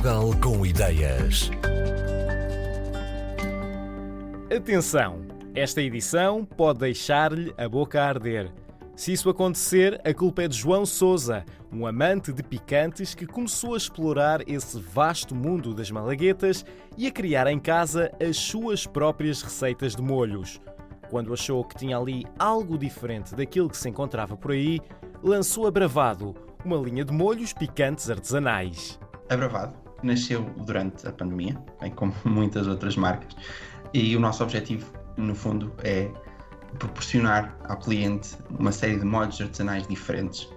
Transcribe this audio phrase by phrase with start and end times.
[0.00, 1.50] Portugal com ideias.
[4.54, 5.20] Atenção!
[5.54, 8.50] Esta edição pode deixar-lhe a boca a arder.
[8.96, 13.74] Se isso acontecer, a culpa é de João Souza, um amante de picantes que começou
[13.74, 16.64] a explorar esse vasto mundo das malaguetas
[16.96, 20.62] e a criar em casa as suas próprias receitas de molhos.
[21.10, 24.80] Quando achou que tinha ali algo diferente daquilo que se encontrava por aí,
[25.22, 28.98] lançou a Bravado, uma linha de molhos picantes artesanais.
[29.28, 33.36] A Bravado nasceu durante a pandemia, bem como muitas outras marcas,
[33.92, 36.10] e o nosso objetivo, no fundo, é
[36.78, 40.48] proporcionar ao cliente uma série de molhos artesanais diferentes.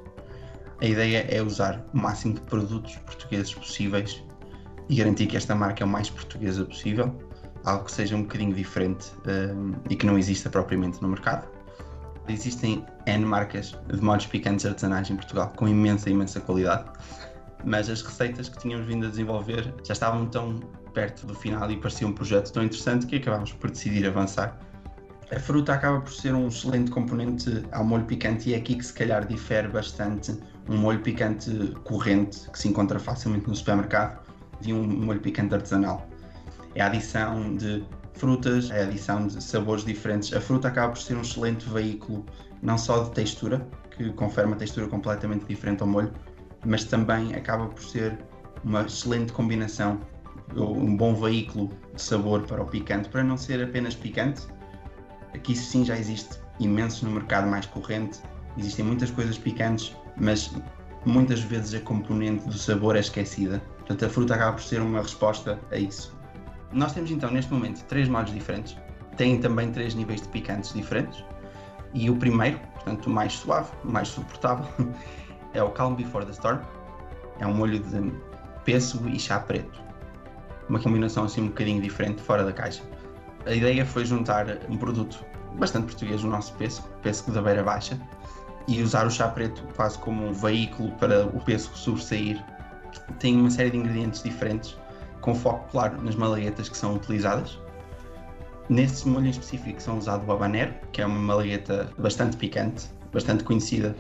[0.81, 4.23] A ideia é usar o máximo de produtos portugueses possíveis
[4.89, 7.15] e garantir que esta marca é o mais portuguesa possível,
[7.63, 11.47] algo que seja um bocadinho diferente um, e que não exista propriamente no mercado.
[12.27, 16.85] Existem N marcas de molhos picantes artesanais em Portugal com imensa, imensa qualidade,
[17.63, 20.59] mas as receitas que tínhamos vindo a desenvolver já estavam tão
[20.93, 24.57] perto do final e parecia um projeto tão interessante que acabámos por decidir avançar.
[25.31, 28.85] A fruta acaba por ser um excelente componente ao molho picante e é aqui que
[28.85, 30.37] se calhar difere bastante
[30.69, 34.21] um molho picante corrente que se encontra facilmente no supermercado
[34.61, 36.07] de um molho picante artesanal.
[36.75, 37.83] É a adição de
[38.13, 40.31] frutas, é a adição de sabores diferentes.
[40.33, 42.25] A fruta acaba por ser um excelente veículo
[42.61, 46.11] não só de textura, que confere uma textura completamente diferente ao molho,
[46.65, 48.17] mas também acaba por ser
[48.63, 49.99] uma excelente combinação,
[50.55, 54.41] um bom veículo de sabor para o picante, para não ser apenas picante.
[55.33, 58.19] Aqui sim já existe imensos no mercado mais corrente,
[58.57, 60.53] existem muitas coisas picantes, mas
[61.05, 63.61] muitas vezes a componente do sabor é esquecida.
[63.79, 66.15] Portanto, a fruta acaba por ser uma resposta a isso.
[66.71, 68.77] Nós temos então neste momento três modos diferentes,
[69.17, 71.23] têm também três níveis de picantes diferentes.
[71.93, 74.65] E o primeiro, portanto, o mais suave, o mais suportável,
[75.53, 76.59] é o Calm Before the Storm.
[77.39, 78.13] É um molho de
[78.63, 79.81] pêssego e chá preto.
[80.69, 82.83] Uma combinação assim um bocadinho diferente, fora da caixa.
[83.45, 85.23] A ideia foi juntar um produto
[85.55, 87.99] bastante português, o nosso pêssego, pêssego da beira baixa,
[88.67, 92.43] e usar o chá preto quase como um veículo para o pêssego sobressair.
[93.19, 94.77] Tem uma série de ingredientes diferentes,
[95.21, 97.59] com foco claro nas malaguetas que são utilizadas.
[98.69, 103.43] Nesse molho em específico são usado o habanero, que é uma malagueta bastante picante, bastante
[103.43, 103.93] conhecida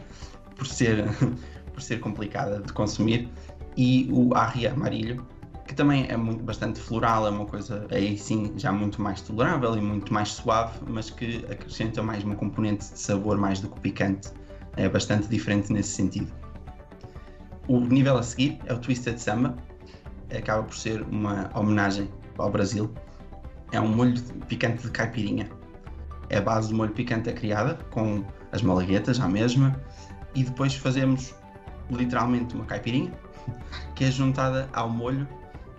[0.63, 1.03] por ser,
[1.73, 3.29] por ser complicada de consumir,
[3.75, 5.25] e o arria amarilho,
[5.67, 9.75] que também é muito, bastante floral, é uma coisa aí sim já muito mais tolerável
[9.75, 13.79] e muito mais suave, mas que acrescenta mais uma componente de sabor mais do que
[13.81, 14.29] picante,
[14.77, 16.31] é bastante diferente nesse sentido.
[17.67, 19.55] O nível a seguir é o Twisted Samba,
[20.35, 22.89] acaba por ser uma homenagem ao Brasil.
[23.71, 25.49] É um molho picante de caipirinha.
[26.29, 29.79] É a base do molho picante é criada com as malaguetas à mesma
[30.35, 31.33] e depois fazemos
[31.89, 33.11] literalmente uma caipirinha
[33.95, 35.27] que é juntada ao molho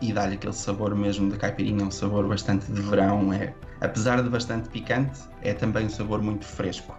[0.00, 3.32] e dá-lhe aquele sabor mesmo da caipirinha, um sabor bastante de verão.
[3.32, 6.94] É, apesar de bastante picante, é também um sabor muito fresco.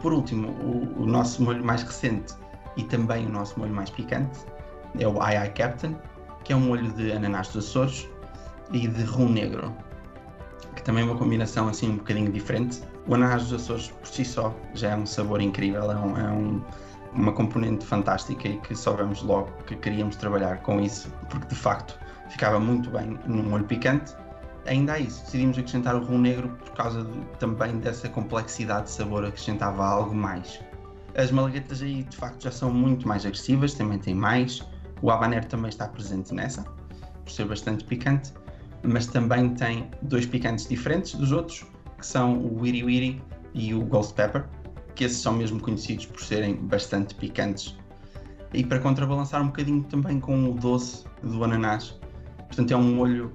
[0.00, 2.34] Por último, o, o nosso molho mais recente
[2.76, 4.38] e também o nosso molho mais picante
[4.98, 5.96] é o Ai Ai Captain,
[6.44, 8.08] que é um molho de ananás dos Açores
[8.72, 9.74] e de rum negro,
[10.74, 12.82] que também é uma combinação assim um bocadinho diferente.
[13.06, 16.30] O ananás dos Açores por si só já é um sabor incrível, é, um, é
[16.30, 16.62] um,
[17.14, 21.98] uma componente fantástica e que soubemos logo que queríamos trabalhar com isso, porque de facto
[22.28, 24.14] ficava muito bem num molho picante.
[24.66, 27.06] Ainda há isso, decidimos acrescentar o rum negro por causa
[27.38, 30.60] também dessa complexidade de sabor, acrescentava algo mais.
[31.16, 34.62] As malaguetas aí de facto já são muito mais agressivas, também tem mais.
[35.02, 38.32] O habanero também está presente nessa, por ser bastante picante,
[38.82, 41.64] mas também tem dois picantes diferentes dos outros,
[41.98, 43.22] que são o Wiri Wiri
[43.54, 44.44] e o Ghost Pepper,
[44.94, 47.76] que esses são mesmo conhecidos por serem bastante picantes.
[48.52, 51.98] E para contrabalançar um bocadinho também com o doce do ananás.
[52.48, 53.32] Portanto, é um molho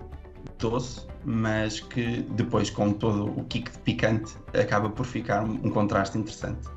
[0.60, 6.18] doce, mas que depois, com todo o kick de picante, acaba por ficar um contraste
[6.18, 6.68] interessante.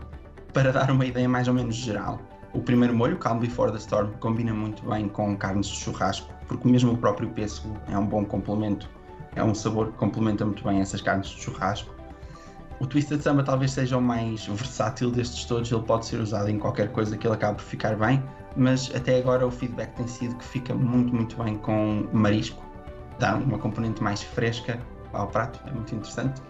[0.53, 2.21] Para dar uma ideia mais ou menos geral,
[2.53, 6.66] o primeiro molho, Calm Before the Storm, combina muito bem com carnes de churrasco, porque
[6.66, 8.89] mesmo o próprio pêssego é um bom complemento,
[9.36, 11.95] é um sabor que complementa muito bem essas carnes de churrasco.
[12.80, 16.59] O Twisted Samba talvez seja o mais versátil destes todos, ele pode ser usado em
[16.59, 18.22] qualquer coisa que ele acabe por ficar bem,
[18.56, 22.65] mas até agora o feedback tem sido que fica muito, muito bem com marisco,
[23.18, 24.80] dá uma componente mais fresca
[25.12, 26.41] ao prato, é muito interessante.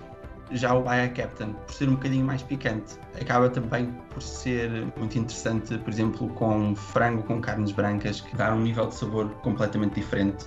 [0.50, 5.18] Já o Baia Captain, por ser um bocadinho mais picante, acaba também por ser muito
[5.18, 9.94] interessante, por exemplo, com frango com carnes brancas, que dá um nível de sabor completamente
[9.94, 10.46] diferente,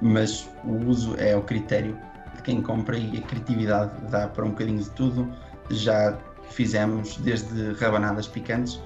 [0.00, 1.98] mas o uso é o critério
[2.36, 5.30] de quem compra e a criatividade dá para um bocadinho de tudo.
[5.70, 6.18] Já
[6.50, 8.80] fizemos desde rabanadas picantes,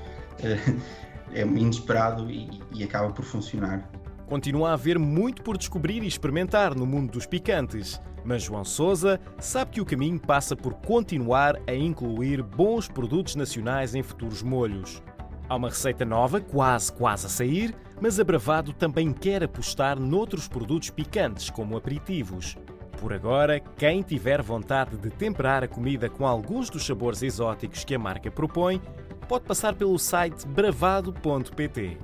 [1.32, 3.88] é inesperado e acaba por funcionar.
[4.26, 9.18] Continua a haver muito por descobrir e experimentar no mundo dos picantes, mas João Sousa
[9.38, 15.02] sabe que o caminho passa por continuar a incluir bons produtos nacionais em futuros molhos.
[15.48, 20.46] Há uma receita nova, quase, quase a sair, mas a Bravado também quer apostar noutros
[20.46, 22.58] produtos picantes, como aperitivos.
[23.00, 27.94] Por agora, quem tiver vontade de temperar a comida com alguns dos sabores exóticos que
[27.94, 28.78] a marca propõe,
[29.26, 31.96] pode passar pelo site bravado.pt.